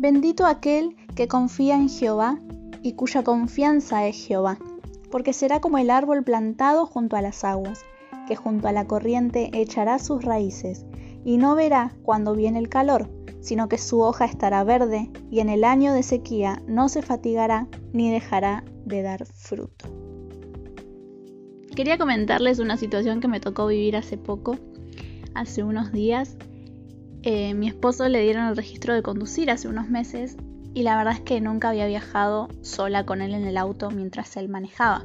Bendito 0.00 0.46
aquel 0.46 0.96
que 1.14 1.28
confía 1.28 1.76
en 1.76 1.90
Jehová 1.90 2.38
y 2.82 2.94
cuya 2.94 3.22
confianza 3.22 4.06
es 4.06 4.16
Jehová, 4.16 4.56
porque 5.10 5.34
será 5.34 5.60
como 5.60 5.76
el 5.76 5.90
árbol 5.90 6.24
plantado 6.24 6.86
junto 6.86 7.16
a 7.16 7.20
las 7.20 7.44
aguas, 7.44 7.84
que 8.26 8.34
junto 8.34 8.66
a 8.66 8.72
la 8.72 8.86
corriente 8.86 9.50
echará 9.52 9.98
sus 9.98 10.24
raíces, 10.24 10.86
y 11.22 11.36
no 11.36 11.54
verá 11.54 11.94
cuando 12.02 12.34
viene 12.34 12.58
el 12.58 12.70
calor, 12.70 13.10
sino 13.42 13.68
que 13.68 13.76
su 13.76 14.00
hoja 14.00 14.24
estará 14.24 14.64
verde, 14.64 15.10
y 15.30 15.40
en 15.40 15.50
el 15.50 15.64
año 15.64 15.92
de 15.92 16.02
sequía 16.02 16.62
no 16.66 16.88
se 16.88 17.02
fatigará 17.02 17.68
ni 17.92 18.10
dejará 18.10 18.64
de 18.86 19.02
dar 19.02 19.26
fruto. 19.26 19.84
Quería 21.76 21.98
comentarles 21.98 22.58
una 22.58 22.78
situación 22.78 23.20
que 23.20 23.28
me 23.28 23.38
tocó 23.38 23.66
vivir 23.66 23.96
hace 23.96 24.16
poco, 24.16 24.56
hace 25.34 25.62
unos 25.62 25.92
días. 25.92 26.38
Eh, 27.22 27.54
mi 27.54 27.68
esposo 27.68 28.08
le 28.08 28.22
dieron 28.22 28.46
el 28.46 28.56
registro 28.56 28.94
de 28.94 29.02
conducir 29.02 29.50
hace 29.50 29.68
unos 29.68 29.88
meses 29.88 30.36
y 30.72 30.82
la 30.82 30.96
verdad 30.96 31.14
es 31.14 31.20
que 31.20 31.40
nunca 31.40 31.68
había 31.68 31.86
viajado 31.86 32.48
sola 32.62 33.04
con 33.04 33.20
él 33.20 33.34
en 33.34 33.44
el 33.44 33.56
auto 33.56 33.90
mientras 33.90 34.36
él 34.36 34.48
manejaba. 34.48 35.04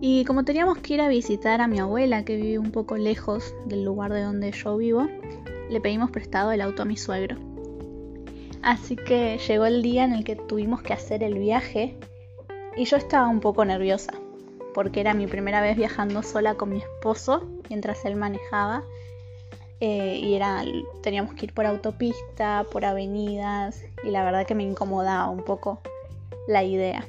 Y 0.00 0.24
como 0.24 0.44
teníamos 0.44 0.78
que 0.78 0.94
ir 0.94 1.00
a 1.00 1.08
visitar 1.08 1.60
a 1.60 1.68
mi 1.68 1.78
abuela 1.78 2.24
que 2.24 2.36
vive 2.36 2.58
un 2.58 2.72
poco 2.72 2.96
lejos 2.96 3.54
del 3.66 3.84
lugar 3.84 4.12
de 4.12 4.22
donde 4.22 4.50
yo 4.52 4.76
vivo, 4.76 5.06
le 5.70 5.80
pedimos 5.80 6.10
prestado 6.10 6.50
el 6.52 6.60
auto 6.60 6.82
a 6.82 6.86
mi 6.86 6.96
suegro. 6.96 7.36
Así 8.62 8.96
que 8.96 9.38
llegó 9.46 9.66
el 9.66 9.82
día 9.82 10.04
en 10.04 10.12
el 10.12 10.24
que 10.24 10.36
tuvimos 10.36 10.82
que 10.82 10.92
hacer 10.92 11.22
el 11.22 11.38
viaje 11.38 11.96
y 12.76 12.84
yo 12.84 12.96
estaba 12.96 13.28
un 13.28 13.40
poco 13.40 13.64
nerviosa 13.64 14.12
porque 14.72 15.00
era 15.00 15.14
mi 15.14 15.26
primera 15.26 15.60
vez 15.60 15.76
viajando 15.76 16.22
sola 16.22 16.54
con 16.54 16.70
mi 16.70 16.78
esposo 16.78 17.46
mientras 17.68 18.04
él 18.04 18.16
manejaba. 18.16 18.84
Eh, 19.84 20.20
y 20.22 20.34
era, 20.34 20.64
teníamos 21.02 21.34
que 21.34 21.46
ir 21.46 21.54
por 21.54 21.66
autopista, 21.66 22.64
por 22.70 22.84
avenidas, 22.84 23.82
y 24.04 24.10
la 24.10 24.22
verdad 24.22 24.46
que 24.46 24.54
me 24.54 24.62
incomodaba 24.62 25.28
un 25.28 25.42
poco 25.42 25.80
la 26.46 26.62
idea. 26.62 27.08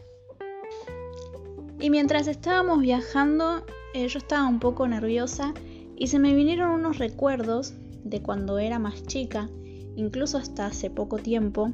Y 1.80 1.92
mientras 1.92 2.26
estábamos 2.28 2.82
viajando, 2.82 3.64
eh, 3.94 4.08
yo 4.08 4.18
estaba 4.18 4.48
un 4.48 4.60
poco 4.60 4.88
nerviosa 4.88 5.54
y 5.96 6.08
se 6.08 6.18
me 6.18 6.34
vinieron 6.34 6.72
unos 6.72 6.98
recuerdos 6.98 7.76
de 8.04 8.24
cuando 8.24 8.58
era 8.58 8.80
más 8.80 9.06
chica, 9.06 9.52
incluso 9.96 10.40
hasta 10.40 10.66
hace 10.66 10.90
poco 10.90 11.20
tiempo, 11.20 11.70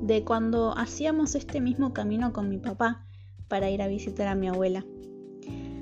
de 0.00 0.22
cuando 0.22 0.78
hacíamos 0.78 1.34
este 1.34 1.60
mismo 1.60 1.92
camino 1.92 2.32
con 2.32 2.48
mi 2.48 2.58
papá 2.58 3.04
para 3.48 3.68
ir 3.68 3.82
a 3.82 3.88
visitar 3.88 4.28
a 4.28 4.36
mi 4.36 4.46
abuela. 4.46 4.84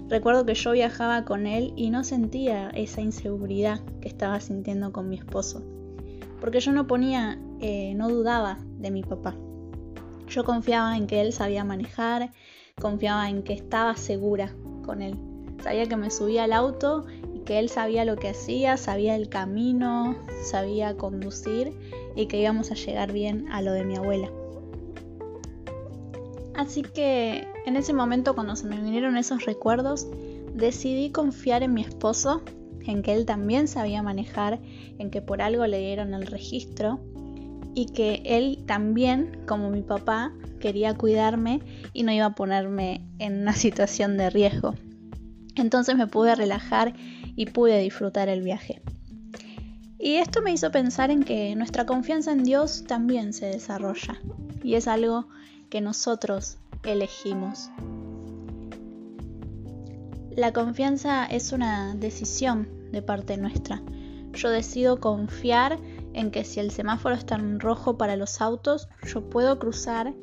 Recuerdo 0.09 0.45
que 0.45 0.55
yo 0.55 0.73
viajaba 0.73 1.25
con 1.25 1.47
él 1.47 1.73
y 1.77 1.91
no 1.91 2.05
sentía 2.05 2.69
esa 2.71 3.01
inseguridad 3.01 3.81
que 4.03 4.09
estaba 4.09 4.39
sintiendo 4.41 4.93
con 4.93 5.09
mi 5.09 5.17
esposo, 5.17 5.63
porque 6.41 6.61
yo 6.61 6.73
no 6.73 6.87
ponía, 6.87 7.39
eh, 7.61 7.95
no 7.95 8.11
dudaba 8.11 8.59
de 8.79 8.91
mi 8.91 9.03
papá. 9.03 9.35
Yo 10.29 10.45
confiaba 10.45 10.97
en 10.97 11.07
que 11.07 11.23
él 11.23 11.33
sabía 11.33 11.65
manejar, 11.65 12.33
confiaba 12.79 13.31
en 13.31 13.43
que 13.43 13.55
estaba 13.55 13.97
segura 13.97 14.55
con 14.85 15.01
él. 15.01 15.17
Sabía 15.63 15.87
que 15.87 15.97
me 15.97 16.11
subía 16.11 16.45
al 16.45 16.53
auto 16.53 17.07
y 17.35 17.41
que 17.41 17.59
él 17.59 17.71
sabía 17.71 18.05
lo 18.05 18.17
que 18.17 18.29
hacía, 18.29 18.77
sabía 18.77 19.17
el 19.17 19.31
camino, 19.31 20.17
sabía 20.43 20.97
conducir 20.97 21.73
y 22.15 22.27
que 22.27 22.41
íbamos 22.41 22.71
a 22.71 22.75
llegar 22.75 23.13
bien 23.13 23.51
a 23.51 23.63
lo 23.63 23.73
de 23.73 23.85
mi 23.85 23.97
abuela. 23.97 24.31
Así 26.57 26.83
que 26.83 27.49
en 27.67 27.77
ese 27.77 27.93
momento 27.93 28.35
cuando 28.35 28.55
se 28.57 28.67
me 28.67 28.81
vinieron 28.81 29.17
esos 29.17 29.45
recuerdos, 29.45 30.07
decidí 30.55 31.11
confiar 31.11 31.63
en 31.63 31.75
mi 31.75 31.83
esposo, 31.83 32.43
en 32.87 33.03
que 33.03 33.13
él 33.13 33.27
también 33.27 33.67
sabía 33.67 34.03
manejar, 34.03 34.61
en 34.99 35.11
que 35.11 35.21
por 35.21 35.43
algo 35.43 35.67
le 35.67 35.81
dieron 35.81 36.15
el 36.15 36.27
registro 36.27 37.01
y 37.75 37.87
que 37.87 38.23
él 38.25 38.63
también, 38.67 39.41
como 39.47 39.71
mi 39.71 39.83
papá, 39.83 40.33
quería 40.61 40.95
cuidarme 40.95 41.61
y 41.93 42.05
no 42.05 42.13
iba 42.13 42.27
a 42.27 42.35
ponerme 42.35 43.05
en 43.19 43.43
una 43.43 43.53
situación 43.55 44.17
de 44.17 44.31
riesgo. 44.31 44.75
Entonces 45.57 45.97
me 45.97 46.07
pude 46.07 46.35
relajar 46.35 46.95
y 47.37 47.47
pude 47.47 47.81
disfrutar 47.81 48.29
el 48.29 48.43
viaje. 48.43 48.81
Y 49.99 50.17
esto 50.17 50.43
me 50.43 50.53
hizo 50.53 50.71
pensar 50.71 51.11
en 51.11 51.25
que 51.25 51.57
nuestra 51.57 51.87
confianza 51.87 52.31
en 52.33 52.45
Dios 52.45 52.85
también 52.87 53.33
se 53.33 53.47
desarrolla 53.47 54.21
y 54.63 54.75
es 54.75 54.87
algo 54.87 55.29
que 55.75 55.81
nosotros 55.81 56.59
elegimos. 56.85 57.69
La 60.31 60.53
confianza 60.53 61.27
es 61.27 61.51
una 61.51 61.97
decisión 61.97 62.69
de 62.93 63.03
parte 63.03 63.37
nuestra. 63.37 63.83
Yo 64.35 64.51
decido 64.51 65.01
confiar 65.01 65.81
en 66.13 66.31
que 66.31 66.45
si 66.45 66.61
el 66.61 66.71
semáforo 66.71 67.17
está 67.17 67.35
en 67.35 67.59
rojo 67.59 67.99
para 67.99 68.15
los 68.15 68.41
autos, 68.41 68.87
yo 69.05 69.29
puedo 69.29 69.59
cruzar 69.59 70.15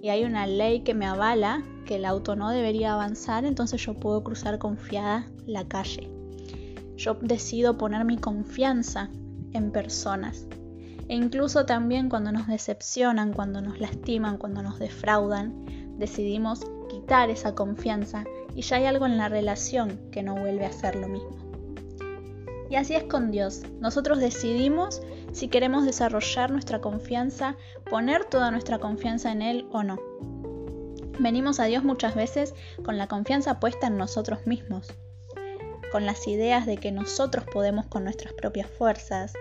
y 0.00 0.08
hay 0.08 0.24
una 0.24 0.46
ley 0.46 0.84
que 0.84 0.94
me 0.94 1.04
avala 1.04 1.62
que 1.84 1.96
el 1.96 2.06
auto 2.06 2.34
no 2.34 2.48
debería 2.48 2.94
avanzar, 2.94 3.44
entonces 3.44 3.84
yo 3.84 3.92
puedo 3.92 4.24
cruzar 4.24 4.58
confiada 4.58 5.30
la 5.44 5.68
calle. 5.68 6.10
Yo 6.96 7.18
decido 7.20 7.76
poner 7.76 8.06
mi 8.06 8.16
confianza 8.16 9.10
en 9.52 9.70
personas. 9.70 10.46
E 11.08 11.14
incluso 11.14 11.66
también 11.66 12.08
cuando 12.08 12.32
nos 12.32 12.46
decepcionan, 12.46 13.32
cuando 13.32 13.60
nos 13.60 13.78
lastiman, 13.80 14.38
cuando 14.38 14.62
nos 14.62 14.78
defraudan, 14.78 15.98
decidimos 15.98 16.60
quitar 16.88 17.30
esa 17.30 17.54
confianza 17.54 18.24
y 18.54 18.62
ya 18.62 18.76
hay 18.76 18.86
algo 18.86 19.06
en 19.06 19.18
la 19.18 19.28
relación 19.28 20.00
que 20.10 20.22
no 20.22 20.34
vuelve 20.34 20.64
a 20.64 20.72
ser 20.72 20.96
lo 20.96 21.08
mismo. 21.08 21.36
Y 22.70 22.76
así 22.76 22.94
es 22.94 23.04
con 23.04 23.30
Dios. 23.30 23.62
Nosotros 23.80 24.18
decidimos 24.18 25.02
si 25.32 25.48
queremos 25.48 25.84
desarrollar 25.84 26.50
nuestra 26.50 26.80
confianza, 26.80 27.56
poner 27.90 28.24
toda 28.24 28.50
nuestra 28.50 28.78
confianza 28.78 29.32
en 29.32 29.42
Él 29.42 29.66
o 29.72 29.82
no. 29.82 29.98
Venimos 31.18 31.60
a 31.60 31.64
Dios 31.64 31.84
muchas 31.84 32.14
veces 32.14 32.54
con 32.84 32.98
la 32.98 33.06
confianza 33.06 33.60
puesta 33.60 33.86
en 33.86 33.96
nosotros 33.96 34.46
mismos, 34.46 34.92
con 35.92 36.06
las 36.06 36.26
ideas 36.26 36.66
de 36.66 36.76
que 36.76 36.90
nosotros 36.90 37.44
podemos 37.52 37.86
con 37.86 38.04
nuestras 38.04 38.32
propias 38.32 38.68
fuerzas, 38.68 39.32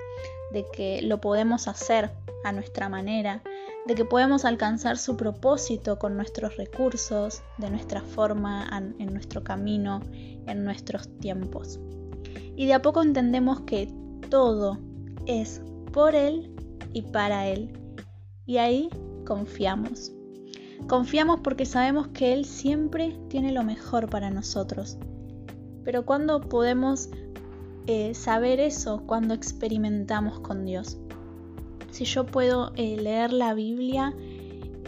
de 0.51 0.65
que 0.71 1.01
lo 1.01 1.19
podemos 1.19 1.67
hacer 1.67 2.11
a 2.43 2.51
nuestra 2.51 2.89
manera, 2.89 3.41
de 3.85 3.95
que 3.95 4.05
podemos 4.05 4.45
alcanzar 4.45 4.97
su 4.97 5.17
propósito 5.17 5.99
con 5.99 6.15
nuestros 6.15 6.55
recursos, 6.57 7.41
de 7.57 7.69
nuestra 7.69 8.01
forma, 8.01 8.67
en 8.99 9.13
nuestro 9.13 9.43
camino, 9.43 10.01
en 10.45 10.63
nuestros 10.63 11.09
tiempos. 11.19 11.79
Y 12.55 12.65
de 12.65 12.73
a 12.73 12.81
poco 12.81 13.01
entendemos 13.01 13.61
que 13.61 13.91
todo 14.29 14.77
es 15.25 15.61
por 15.91 16.15
Él 16.15 16.53
y 16.93 17.01
para 17.01 17.47
Él. 17.47 17.77
Y 18.45 18.57
ahí 18.57 18.89
confiamos. 19.25 20.11
Confiamos 20.87 21.39
porque 21.41 21.65
sabemos 21.65 22.09
que 22.09 22.33
Él 22.33 22.45
siempre 22.45 23.17
tiene 23.29 23.51
lo 23.51 23.63
mejor 23.63 24.09
para 24.09 24.29
nosotros. 24.29 24.97
Pero 25.83 26.05
¿cuándo 26.05 26.41
podemos 26.41 27.09
eh, 27.87 28.13
saber 28.13 28.59
eso 28.59 29.03
cuando 29.05 29.33
experimentamos 29.33 30.39
con 30.39 30.65
Dios. 30.65 30.97
Si 31.91 32.05
yo 32.05 32.25
puedo 32.25 32.71
eh, 32.75 32.97
leer 32.97 33.33
la 33.33 33.53
Biblia 33.53 34.13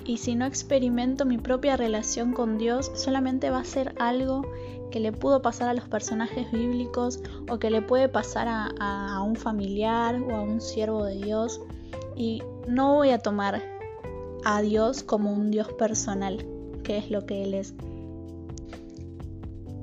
y 0.05 0.17
si 0.17 0.35
no 0.35 0.45
experimento 0.45 1.25
mi 1.25 1.37
propia 1.37 1.77
relación 1.77 2.33
con 2.33 2.57
Dios, 2.57 2.91
solamente 2.95 3.49
va 3.49 3.59
a 3.59 3.65
ser 3.65 3.95
algo 3.99 4.43
que 4.91 4.99
le 4.99 5.11
pudo 5.11 5.41
pasar 5.41 5.67
a 5.67 5.73
los 5.73 5.87
personajes 5.89 6.51
bíblicos 6.51 7.21
o 7.49 7.59
que 7.59 7.69
le 7.69 7.81
puede 7.81 8.07
pasar 8.07 8.47
a, 8.47 8.69
a 8.79 9.21
un 9.21 9.35
familiar 9.35 10.21
o 10.21 10.35
a 10.35 10.41
un 10.41 10.61
siervo 10.61 11.03
de 11.03 11.15
Dios. 11.15 11.59
Y 12.15 12.43
no 12.67 12.95
voy 12.95 13.09
a 13.09 13.19
tomar 13.19 13.61
a 14.45 14.61
Dios 14.61 15.03
como 15.03 15.33
un 15.33 15.51
Dios 15.51 15.67
personal, 15.73 16.45
que 16.83 16.97
es 16.97 17.11
lo 17.11 17.25
que 17.25 17.43
Él 17.43 17.55
es. 17.55 17.73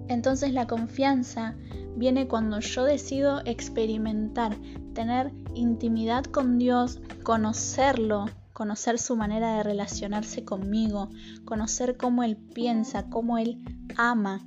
Entonces 0.09 0.53
la 0.53 0.67
confianza 0.67 1.57
viene 1.97 2.29
cuando 2.29 2.61
yo 2.61 2.85
decido 2.85 3.43
experimentar, 3.45 4.57
tener 4.95 5.33
intimidad 5.55 6.25
con 6.25 6.59
Dios, 6.59 7.01
conocerlo, 7.23 8.27
conocer 8.53 8.99
su 8.99 9.17
manera 9.17 9.57
de 9.57 9.63
relacionarse 9.63 10.45
conmigo, 10.45 11.11
conocer 11.45 11.97
cómo 11.97 12.23
Él 12.23 12.37
piensa, 12.37 13.09
cómo 13.09 13.39
Él 13.39 13.63
ama. 13.97 14.41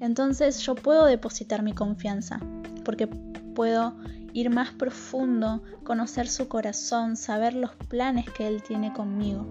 Entonces 0.00 0.58
yo 0.60 0.74
puedo 0.74 1.06
depositar 1.06 1.62
mi 1.62 1.72
confianza, 1.72 2.40
porque 2.84 3.06
puedo 3.06 3.96
ir 4.32 4.50
más 4.50 4.70
profundo, 4.70 5.62
conocer 5.84 6.28
su 6.28 6.48
corazón, 6.48 7.16
saber 7.16 7.54
los 7.54 7.74
planes 7.88 8.24
que 8.30 8.46
Él 8.48 8.62
tiene 8.62 8.92
conmigo. 8.92 9.46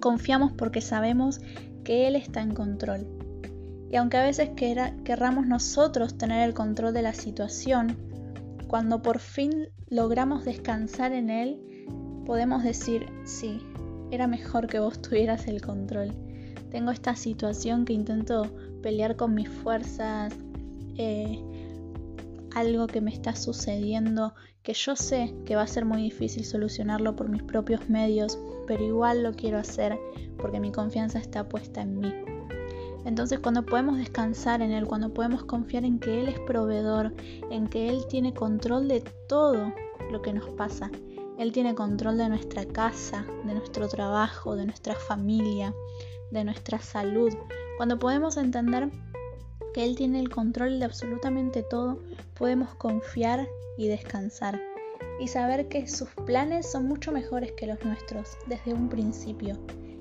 Confiamos 0.00 0.52
porque 0.52 0.80
sabemos 0.80 1.40
que 1.84 2.08
Él 2.08 2.16
está 2.16 2.42
en 2.42 2.54
control. 2.54 3.15
Y 3.90 3.96
aunque 3.96 4.16
a 4.16 4.24
veces 4.24 4.50
querramos 5.04 5.46
nosotros 5.46 6.18
tener 6.18 6.46
el 6.46 6.54
control 6.54 6.92
de 6.92 7.02
la 7.02 7.14
situación, 7.14 7.96
cuando 8.66 9.02
por 9.02 9.20
fin 9.20 9.68
logramos 9.88 10.44
descansar 10.44 11.12
en 11.12 11.30
él, 11.30 11.86
podemos 12.24 12.64
decir, 12.64 13.06
sí, 13.24 13.60
era 14.10 14.26
mejor 14.26 14.66
que 14.66 14.80
vos 14.80 15.00
tuvieras 15.00 15.46
el 15.46 15.62
control. 15.62 16.12
Tengo 16.70 16.90
esta 16.90 17.14
situación 17.14 17.84
que 17.84 17.92
intento 17.92 18.50
pelear 18.82 19.16
con 19.16 19.34
mis 19.34 19.48
fuerzas, 19.48 20.34
eh, 20.98 21.40
algo 22.54 22.86
que 22.86 23.00
me 23.00 23.12
está 23.12 23.36
sucediendo 23.36 24.34
que 24.66 24.74
yo 24.74 24.96
sé 24.96 25.32
que 25.44 25.54
va 25.54 25.62
a 25.62 25.66
ser 25.68 25.84
muy 25.84 26.02
difícil 26.02 26.44
solucionarlo 26.44 27.14
por 27.14 27.28
mis 27.28 27.44
propios 27.44 27.88
medios, 27.88 28.36
pero 28.66 28.82
igual 28.84 29.22
lo 29.22 29.32
quiero 29.32 29.58
hacer 29.58 29.96
porque 30.38 30.58
mi 30.58 30.72
confianza 30.72 31.20
está 31.20 31.48
puesta 31.48 31.82
en 31.82 32.00
mí. 32.00 32.12
Entonces 33.06 33.38
cuando 33.38 33.64
podemos 33.64 33.98
descansar 33.98 34.62
en 34.62 34.72
Él, 34.72 34.84
cuando 34.84 35.14
podemos 35.14 35.44
confiar 35.44 35.84
en 35.84 36.00
que 36.00 36.20
Él 36.20 36.28
es 36.28 36.40
proveedor, 36.40 37.14
en 37.50 37.68
que 37.68 37.88
Él 37.88 38.04
tiene 38.08 38.34
control 38.34 38.88
de 38.88 39.00
todo 39.28 39.72
lo 40.10 40.22
que 40.22 40.32
nos 40.32 40.48
pasa, 40.50 40.90
Él 41.38 41.52
tiene 41.52 41.76
control 41.76 42.18
de 42.18 42.28
nuestra 42.28 42.64
casa, 42.64 43.24
de 43.44 43.54
nuestro 43.54 43.86
trabajo, 43.86 44.56
de 44.56 44.66
nuestra 44.66 44.96
familia, 44.96 45.72
de 46.32 46.42
nuestra 46.42 46.80
salud, 46.80 47.32
cuando 47.76 47.96
podemos 47.96 48.36
entender 48.36 48.90
que 49.72 49.84
Él 49.84 49.94
tiene 49.94 50.18
el 50.18 50.28
control 50.28 50.80
de 50.80 50.86
absolutamente 50.86 51.62
todo, 51.62 52.02
podemos 52.34 52.74
confiar 52.74 53.48
y 53.78 53.86
descansar 53.86 54.60
y 55.20 55.28
saber 55.28 55.68
que 55.68 55.86
sus 55.86 56.08
planes 56.26 56.68
son 56.68 56.88
mucho 56.88 57.12
mejores 57.12 57.52
que 57.52 57.68
los 57.68 57.84
nuestros 57.84 58.36
desde 58.48 58.74
un 58.74 58.88
principio, 58.88 59.56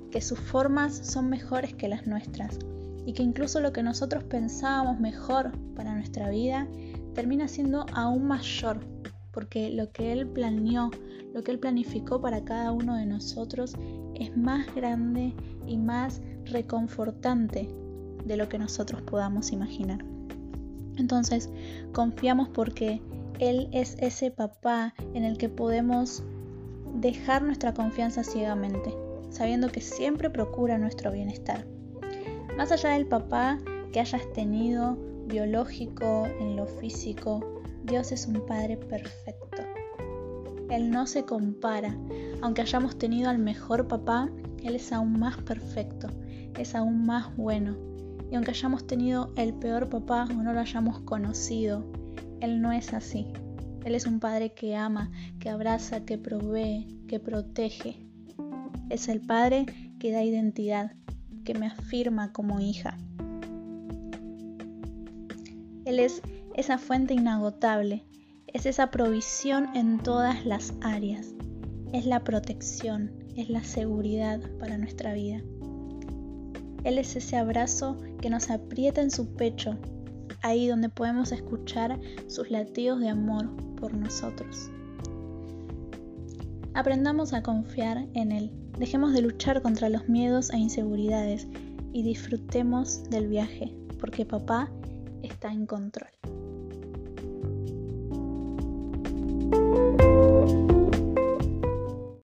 que 0.10 0.22
sus 0.22 0.40
formas 0.40 0.98
son 0.98 1.30
mejores 1.30 1.76
que 1.76 1.88
las 1.88 2.08
nuestras 2.08 2.58
y 3.06 3.14
que 3.14 3.24
incluso 3.24 3.60
lo 3.60 3.72
que 3.72 3.84
nosotros 3.84 4.24
pensábamos 4.24 5.00
mejor 5.00 5.52
para 5.76 5.94
nuestra 5.94 6.30
vida 6.30 6.68
termina 7.14 7.48
siendo 7.48 7.86
aún 7.94 8.26
mayor, 8.28 8.80
porque 9.32 9.70
lo 9.70 9.92
que 9.92 10.12
Él 10.12 10.28
planeó, 10.28 10.92
lo 11.34 11.44
que 11.44 11.52
Él 11.52 11.60
planificó 11.60 12.22
para 12.22 12.44
cada 12.44 12.72
uno 12.72 12.96
de 12.96 13.06
nosotros 13.06 13.76
es 14.16 14.36
más 14.36 14.74
grande 14.76 15.34
y 15.68 15.78
más 15.78 16.22
reconfortante 16.46 17.70
de 18.26 18.38
lo 18.38 18.50
que 18.50 18.58
nosotros 18.58 19.02
podamos 19.04 19.52
imaginar. 19.52 20.04
Entonces, 20.98 21.50
confiamos 21.94 22.50
porque 22.50 23.02
Él 23.40 23.70
es 23.72 23.98
ese 24.00 24.32
papá 24.32 24.94
en 25.14 25.24
el 25.24 25.38
que 25.38 25.50
podemos 25.50 26.24
dejar 26.96 27.44
nuestra 27.44 27.74
confianza 27.74 28.24
ciegamente, 28.24 28.94
sabiendo 29.30 29.70
que 29.70 29.82
siempre 29.82 30.30
procura 30.30 30.78
nuestro 30.78 31.12
bienestar. 31.12 31.68
Más 32.58 32.72
allá 32.72 32.92
del 32.92 33.06
papá 33.06 33.60
que 33.92 34.00
hayas 34.00 34.32
tenido 34.34 34.98
biológico, 35.28 36.26
en 36.40 36.56
lo 36.56 36.66
físico, 36.66 37.62
Dios 37.84 38.12
es 38.12 38.28
un 38.28 38.46
Padre 38.46 38.78
perfecto. 38.78 39.62
Él 40.70 40.90
no 40.90 41.06
se 41.06 41.26
compara. 41.26 41.96
Aunque 42.42 42.62
hayamos 42.62 42.98
tenido 42.98 43.30
al 43.30 43.40
mejor 43.40 43.88
papá, 43.88 44.30
Él 44.64 44.76
es 44.76 44.92
aún 44.92 45.20
más 45.20 45.38
perfecto, 45.38 46.08
es 46.58 46.76
aún 46.76 47.06
más 47.06 47.36
bueno. 47.36 47.76
Y 48.32 48.36
aunque 48.36 48.52
hayamos 48.52 48.88
tenido 48.88 49.34
el 49.36 49.54
peor 49.54 49.90
papá 49.90 50.26
o 50.30 50.34
no 50.42 50.54
lo 50.54 50.60
hayamos 50.60 51.00
conocido, 51.02 51.86
Él 52.40 52.62
no 52.62 52.72
es 52.72 52.94
así. 52.94 53.28
Él 53.84 53.96
es 53.96 54.08
un 54.08 54.20
Padre 54.20 54.54
que 54.54 54.76
ama, 54.76 55.12
que 55.40 55.50
abraza, 55.50 56.06
que 56.06 56.18
provee, 56.18 56.88
que 57.08 57.20
protege. 57.20 58.08
Es 58.90 59.10
el 59.10 59.22
Padre 59.22 59.66
que 60.00 60.12
da 60.12 60.24
identidad, 60.24 60.94
que 61.46 61.54
me 61.54 61.68
afirma 61.68 62.34
como 62.34 62.60
hija. 62.60 62.98
Él 65.86 66.00
es 66.00 66.22
esa 66.56 66.78
fuente 66.78 67.14
inagotable, 67.14 68.04
es 68.48 68.66
esa 68.66 68.92
provisión 68.92 69.70
en 69.76 70.00
todas 70.00 70.46
las 70.46 70.74
áreas, 70.82 71.34
es 71.94 72.06
la 72.06 72.24
protección, 72.24 73.12
es 73.38 73.50
la 73.50 73.64
seguridad 73.64 74.42
para 74.60 74.78
nuestra 74.78 75.14
vida. 75.14 75.42
Él 76.84 76.98
es 76.98 77.16
ese 77.16 77.38
abrazo 77.38 77.98
que 78.22 78.30
nos 78.30 78.50
aprieta 78.50 79.02
en 79.02 79.12
su 79.12 79.34
pecho, 79.36 79.78
ahí 80.42 80.68
donde 80.68 80.90
podemos 80.90 81.32
escuchar 81.32 82.00
sus 82.28 82.52
latidos 82.52 83.00
de 83.00 83.10
amor 83.10 83.56
por 83.76 83.94
nosotros. 83.94 84.72
Aprendamos 86.76 87.34
a 87.34 87.42
confiar 87.42 88.06
en 88.14 88.32
Él 88.32 88.52
Dejemos 88.78 89.14
de 89.14 89.22
luchar 89.22 89.62
contra 89.62 89.88
los 89.88 90.10
miedos 90.10 90.50
e 90.50 90.58
inseguridades 90.58 91.48
y 91.94 92.04
disfrutemos 92.04 93.04
del 93.10 93.28
viaje, 93.28 93.74
porque 94.02 94.26
papá 94.26 94.70
está 95.24 95.50
en 95.54 95.66
control. 95.66 96.10